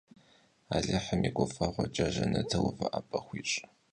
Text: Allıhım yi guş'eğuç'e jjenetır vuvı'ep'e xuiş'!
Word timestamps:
Allıhım 0.75 1.19
yi 1.25 1.31
guş'eğuç'e 1.37 2.05
jjenetır 2.13 2.59
vuvı'ep'e 2.63 3.19
xuiş'! 3.25 3.55